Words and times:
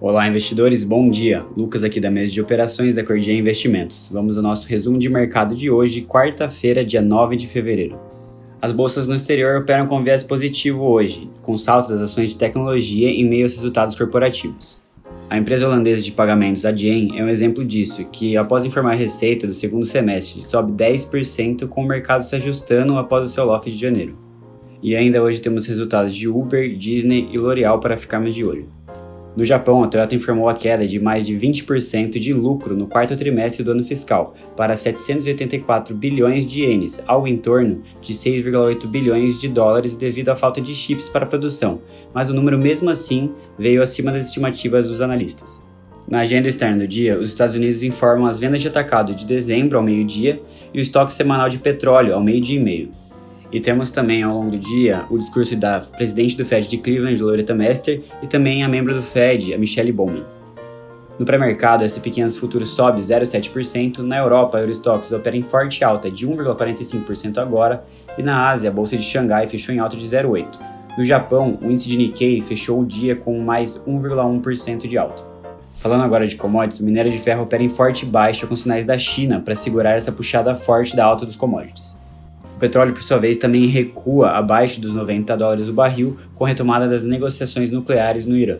Olá, 0.00 0.26
investidores, 0.26 0.82
bom 0.82 1.08
dia. 1.08 1.46
Lucas 1.56 1.84
aqui 1.84 2.00
da 2.00 2.10
mesa 2.10 2.32
de 2.32 2.40
operações 2.40 2.94
da 2.94 3.04
Cordia 3.04 3.32
Investimentos. 3.32 4.10
Vamos 4.12 4.36
ao 4.36 4.42
nosso 4.42 4.66
resumo 4.68 4.98
de 4.98 5.08
mercado 5.08 5.54
de 5.54 5.70
hoje, 5.70 6.02
quarta-feira, 6.02 6.84
dia 6.84 7.00
9 7.00 7.36
de 7.36 7.46
fevereiro. 7.46 7.98
As 8.60 8.72
bolsas 8.72 9.06
no 9.06 9.14
exterior 9.14 9.62
operam 9.62 9.86
com 9.86 10.02
viés 10.02 10.24
positivo 10.24 10.82
hoje, 10.82 11.30
com 11.42 11.56
salto 11.56 11.90
das 11.90 12.00
ações 12.00 12.30
de 12.30 12.36
tecnologia 12.36 13.08
em 13.08 13.24
meio 13.26 13.44
aos 13.44 13.54
resultados 13.54 13.94
corporativos. 13.94 14.78
A 15.30 15.38
empresa 15.38 15.66
holandesa 15.66 16.02
de 16.02 16.10
pagamentos 16.10 16.64
Adyen 16.64 17.16
é 17.16 17.22
um 17.22 17.28
exemplo 17.28 17.64
disso, 17.64 18.04
que 18.10 18.36
após 18.36 18.64
informar 18.64 18.92
a 18.92 18.96
receita 18.96 19.46
do 19.46 19.54
segundo 19.54 19.86
semestre 19.86 20.42
sobe 20.42 20.72
10% 20.72 21.68
com 21.68 21.82
o 21.82 21.88
mercado 21.88 22.24
se 22.24 22.34
ajustando 22.34 22.98
após 22.98 23.26
o 23.26 23.32
seu 23.32 23.48
off 23.48 23.70
de 23.70 23.78
janeiro. 23.78 24.18
E 24.82 24.96
ainda 24.96 25.22
hoje 25.22 25.40
temos 25.40 25.66
resultados 25.66 26.14
de 26.14 26.28
Uber, 26.28 26.76
Disney 26.76 27.28
e 27.32 27.38
L'Oreal 27.38 27.78
para 27.78 27.96
ficarmos 27.96 28.34
de 28.34 28.44
olho. 28.44 28.83
No 29.36 29.44
Japão, 29.44 29.82
a 29.82 29.88
Toyota 29.88 30.14
informou 30.14 30.48
a 30.48 30.54
queda 30.54 30.86
de 30.86 31.00
mais 31.00 31.24
de 31.24 31.34
20% 31.34 32.20
de 32.20 32.32
lucro 32.32 32.76
no 32.76 32.86
quarto 32.86 33.16
trimestre 33.16 33.64
do 33.64 33.72
ano 33.72 33.82
fiscal, 33.82 34.32
para 34.56 34.76
784 34.76 35.92
bilhões 35.92 36.46
de 36.46 36.60
ienes, 36.60 37.00
algo 37.04 37.26
em 37.26 37.36
torno 37.36 37.82
de 38.00 38.14
6,8 38.14 38.86
bilhões 38.86 39.40
de 39.40 39.48
dólares 39.48 39.96
devido 39.96 40.28
à 40.28 40.36
falta 40.36 40.60
de 40.60 40.72
chips 40.72 41.08
para 41.08 41.26
produção, 41.26 41.80
mas 42.12 42.30
o 42.30 42.34
número 42.34 42.56
mesmo 42.56 42.88
assim 42.88 43.32
veio 43.58 43.82
acima 43.82 44.12
das 44.12 44.26
estimativas 44.26 44.86
dos 44.86 45.00
analistas. 45.00 45.60
Na 46.06 46.20
agenda 46.20 46.48
externa 46.48 46.78
do 46.78 46.86
dia, 46.86 47.18
os 47.18 47.30
Estados 47.30 47.56
Unidos 47.56 47.82
informam 47.82 48.26
as 48.26 48.38
vendas 48.38 48.60
de 48.60 48.68
atacado 48.68 49.14
de 49.14 49.26
dezembro 49.26 49.78
ao 49.78 49.82
meio-dia 49.82 50.40
e 50.72 50.78
o 50.78 50.82
estoque 50.82 51.12
semanal 51.12 51.48
de 51.48 51.58
petróleo 51.58 52.14
ao 52.14 52.22
meio-dia 52.22 52.60
e 52.60 52.62
meio. 52.62 53.03
E 53.52 53.60
temos 53.60 53.90
também 53.90 54.22
ao 54.22 54.34
longo 54.34 54.50
do 54.50 54.58
dia 54.58 55.04
o 55.10 55.18
discurso 55.18 55.54
da 55.56 55.80
presidente 55.80 56.36
do 56.36 56.44
Fed 56.44 56.68
de 56.68 56.78
Cleveland, 56.78 57.22
Loretta 57.22 57.54
Mester, 57.54 58.02
e 58.22 58.26
também 58.26 58.64
a 58.64 58.68
membro 58.68 58.94
do 58.94 59.02
Fed, 59.02 59.54
a 59.54 59.58
Michelle 59.58 59.92
Bowman. 59.92 60.24
No 61.16 61.24
pré-mercado, 61.24 61.84
S&P 61.84 62.10
500 62.10 62.36
futuro 62.36 62.66
sobe 62.66 63.00
0,7%, 63.00 63.98
na 63.98 64.18
Europa, 64.18 64.58
a 64.58 64.60
Eurostox 64.62 65.12
opera 65.12 65.36
em 65.36 65.42
forte 65.42 65.84
alta 65.84 66.10
de 66.10 66.26
1,45% 66.26 67.38
agora, 67.38 67.84
e 68.18 68.22
na 68.22 68.48
Ásia, 68.48 68.68
a 68.68 68.72
bolsa 68.72 68.96
de 68.96 69.04
Xangai 69.04 69.46
fechou 69.46 69.72
em 69.72 69.78
alta 69.78 69.96
de 69.96 70.04
0,8%. 70.04 70.58
No 70.98 71.04
Japão, 71.04 71.58
o 71.60 71.66
índice 71.66 71.88
de 71.88 71.96
Nikkei 71.96 72.40
fechou 72.40 72.80
o 72.80 72.84
dia 72.84 73.14
com 73.14 73.38
mais 73.40 73.80
1,1% 73.86 74.88
de 74.88 74.98
alta. 74.98 75.24
Falando 75.76 76.02
agora 76.02 76.26
de 76.26 76.34
commodities, 76.34 76.80
o 76.80 76.84
minério 76.84 77.12
de 77.12 77.18
ferro 77.18 77.42
opera 77.42 77.62
em 77.62 77.68
forte 77.68 78.06
baixa 78.06 78.46
com 78.46 78.56
sinais 78.56 78.84
da 78.84 78.96
China 78.96 79.40
para 79.40 79.54
segurar 79.54 79.92
essa 79.92 80.10
puxada 80.10 80.54
forte 80.54 80.96
da 80.96 81.04
alta 81.04 81.26
dos 81.26 81.36
commodities. 81.36 81.96
Petróleo, 82.64 82.94
por 82.94 83.02
sua 83.02 83.18
vez, 83.18 83.36
também 83.36 83.66
recua 83.66 84.30
abaixo 84.30 84.80
dos 84.80 84.94
90 84.94 85.36
dólares 85.36 85.68
o 85.68 85.72
barril 85.74 86.16
com 86.34 86.44
retomada 86.44 86.88
das 86.88 87.02
negociações 87.02 87.70
nucleares 87.70 88.24
no 88.24 88.34
Irã. 88.34 88.56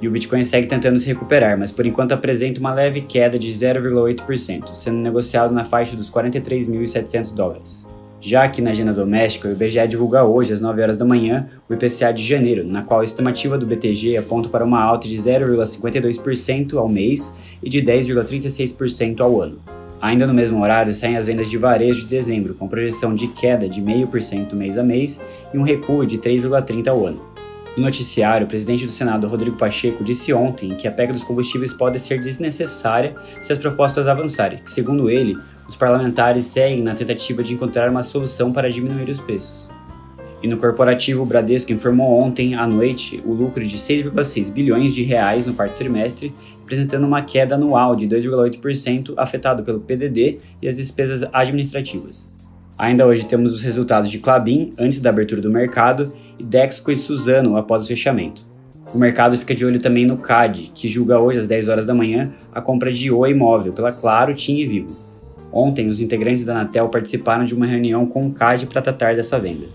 E 0.00 0.06
o 0.06 0.12
Bitcoin 0.12 0.44
segue 0.44 0.68
tentando 0.68 1.00
se 1.00 1.08
recuperar, 1.08 1.58
mas 1.58 1.72
por 1.72 1.84
enquanto 1.84 2.12
apresenta 2.12 2.60
uma 2.60 2.72
leve 2.72 3.00
queda 3.00 3.36
de 3.36 3.48
0,8%, 3.52 4.74
sendo 4.74 4.98
negociado 4.98 5.52
na 5.52 5.64
faixa 5.64 5.96
dos 5.96 6.08
43.700 6.08 7.34
dólares. 7.34 7.84
Já 8.20 8.48
que 8.48 8.62
na 8.62 8.70
agenda 8.70 8.92
doméstica, 8.92 9.48
o 9.48 9.50
IBGE 9.50 9.88
divulga 9.88 10.22
hoje, 10.22 10.52
às 10.52 10.60
9 10.60 10.80
horas 10.80 10.96
da 10.96 11.04
manhã, 11.04 11.48
o 11.68 11.74
IPCA 11.74 12.12
de 12.12 12.24
janeiro, 12.24 12.64
na 12.64 12.82
qual 12.82 13.00
a 13.00 13.04
estimativa 13.04 13.58
do 13.58 13.66
BTG 13.66 14.18
aponta 14.18 14.48
para 14.48 14.64
uma 14.64 14.80
alta 14.80 15.08
de 15.08 15.16
0,52% 15.16 16.74
ao 16.76 16.88
mês 16.88 17.34
e 17.60 17.68
de 17.68 17.82
10,36% 17.82 19.20
ao 19.20 19.42
ano. 19.42 19.58
Ainda 20.02 20.26
no 20.26 20.34
mesmo 20.34 20.60
horário, 20.60 20.92
saem 20.92 21.16
as 21.16 21.28
vendas 21.28 21.48
de 21.48 21.56
varejo 21.56 22.00
de 22.00 22.08
dezembro, 22.08 22.54
com 22.54 22.66
projeção 22.66 23.14
de 23.14 23.28
queda 23.28 23.68
de 23.68 23.80
0,5% 23.80 24.52
mês 24.52 24.76
a 24.76 24.82
mês 24.82 25.20
e 25.54 25.56
um 25.56 25.62
recuo 25.62 26.04
de 26.04 26.18
3,30% 26.18 26.88
ao 26.88 27.06
ano. 27.06 27.22
No 27.76 27.84
noticiário, 27.84 28.44
o 28.44 28.48
presidente 28.48 28.84
do 28.84 28.90
Senado, 28.90 29.28
Rodrigo 29.28 29.56
Pacheco, 29.56 30.02
disse 30.02 30.32
ontem 30.32 30.74
que 30.74 30.88
a 30.88 30.92
pega 30.92 31.12
dos 31.12 31.22
combustíveis 31.22 31.72
pode 31.72 32.00
ser 32.00 32.20
desnecessária 32.20 33.14
se 33.40 33.52
as 33.52 33.58
propostas 33.58 34.08
avançarem, 34.08 34.58
que, 34.58 34.70
segundo 34.72 35.08
ele, 35.08 35.38
os 35.68 35.76
parlamentares 35.76 36.46
seguem 36.46 36.82
na 36.82 36.96
tentativa 36.96 37.40
de 37.40 37.54
encontrar 37.54 37.88
uma 37.88 38.02
solução 38.02 38.52
para 38.52 38.70
diminuir 38.70 39.08
os 39.08 39.20
preços. 39.20 39.71
E 40.42 40.48
no 40.48 40.56
corporativo, 40.56 41.22
o 41.22 41.26
Bradesco 41.26 41.72
informou 41.72 42.20
ontem 42.20 42.56
à 42.56 42.66
noite 42.66 43.22
o 43.24 43.32
lucro 43.32 43.64
de 43.64 43.76
6,6 43.76 44.50
bilhões 44.50 44.92
de 44.92 45.04
reais 45.04 45.46
no 45.46 45.54
quarto 45.54 45.76
trimestre, 45.76 46.34
apresentando 46.62 47.06
uma 47.06 47.22
queda 47.22 47.54
anual 47.54 47.94
de 47.94 48.08
2,8% 48.08 49.14
afetado 49.16 49.62
pelo 49.62 49.78
PDD 49.78 50.38
e 50.60 50.66
as 50.66 50.76
despesas 50.76 51.24
administrativas. 51.32 52.28
Ainda 52.76 53.06
hoje 53.06 53.24
temos 53.24 53.54
os 53.54 53.62
resultados 53.62 54.10
de 54.10 54.18
Clabin 54.18 54.72
antes 54.76 54.98
da 54.98 55.10
abertura 55.10 55.40
do 55.40 55.48
mercado 55.48 56.12
e 56.36 56.42
Dexco 56.42 56.90
e 56.90 56.96
Suzano 56.96 57.56
após 57.56 57.84
o 57.84 57.88
fechamento. 57.88 58.44
O 58.92 58.98
mercado 58.98 59.36
fica 59.36 59.54
de 59.54 59.64
olho 59.64 59.78
também 59.78 60.04
no 60.04 60.16
CAD, 60.16 60.72
que 60.74 60.88
julga 60.88 61.20
hoje 61.20 61.38
às 61.38 61.46
10 61.46 61.68
horas 61.68 61.86
da 61.86 61.94
manhã 61.94 62.32
a 62.52 62.60
compra 62.60 62.92
de 62.92 63.12
Oi 63.12 63.30
Imóvel 63.30 63.72
pela 63.72 63.92
Claro, 63.92 64.34
TIM 64.34 64.58
e 64.58 64.66
Vivo. 64.66 64.96
Ontem, 65.52 65.88
os 65.88 66.00
integrantes 66.00 66.44
da 66.44 66.52
Anatel 66.52 66.88
participaram 66.88 67.44
de 67.44 67.54
uma 67.54 67.66
reunião 67.66 68.06
com 68.06 68.26
o 68.26 68.32
CAD 68.32 68.66
para 68.66 68.82
tratar 68.82 69.14
dessa 69.14 69.38
venda. 69.38 69.66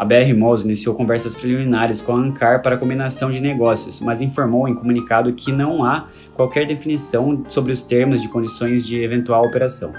A 0.00 0.04
BR 0.06 0.32
Malls 0.34 0.64
iniciou 0.64 0.94
conversas 0.94 1.34
preliminares 1.34 2.00
com 2.00 2.16
a 2.16 2.18
Ancar 2.18 2.62
para 2.62 2.78
combinação 2.78 3.30
de 3.30 3.38
negócios, 3.38 4.00
mas 4.00 4.22
informou 4.22 4.66
em 4.66 4.74
comunicado 4.74 5.30
que 5.34 5.52
não 5.52 5.84
há 5.84 6.08
qualquer 6.32 6.66
definição 6.66 7.44
sobre 7.48 7.70
os 7.70 7.82
termos 7.82 8.22
de 8.22 8.28
condições 8.28 8.86
de 8.86 8.96
eventual 8.96 9.44
operação. 9.44 9.92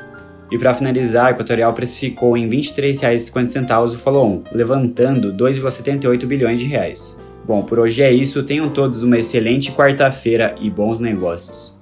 E 0.49 0.57
para 0.57 0.73
finalizar, 0.73 1.27
a 1.27 1.29
Equatorial 1.29 1.71
precificou 1.73 2.35
em 2.35 2.49
R$ 2.49 2.57
23,50 2.57 3.85
o 3.85 3.97
follow-on, 3.99 4.41
levantando 4.51 5.31
2,78 5.33 6.25
bilhões 6.25 6.57
de 6.57 6.65
reais. 6.65 7.15
Bom, 7.45 7.61
por 7.61 7.77
hoje 7.77 8.01
é 8.01 8.11
isso. 8.11 8.41
Tenham 8.41 8.71
todos 8.71 9.03
uma 9.03 9.19
excelente 9.19 9.71
quarta-feira 9.71 10.55
e 10.59 10.67
bons 10.67 10.99
negócios. 10.99 11.79